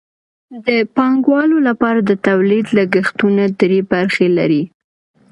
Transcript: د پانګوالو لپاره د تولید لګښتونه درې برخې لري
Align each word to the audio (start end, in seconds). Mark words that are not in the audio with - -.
د 0.65 0.67
پانګوالو 0.95 1.57
لپاره 1.67 1.99
د 2.09 2.11
تولید 2.27 2.65
لګښتونه 2.77 3.43
درې 3.59 3.79
برخې 3.91 4.27
لري 4.37 4.63